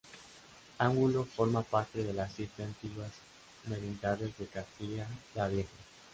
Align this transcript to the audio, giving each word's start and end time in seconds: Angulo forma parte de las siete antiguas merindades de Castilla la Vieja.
Angulo 0.79 1.25
forma 1.25 1.61
parte 1.61 2.01
de 2.03 2.11
las 2.11 2.33
siete 2.33 2.63
antiguas 2.63 3.11
merindades 3.67 4.35
de 4.35 4.47
Castilla 4.47 5.05
la 5.35 5.47
Vieja. 5.47 5.69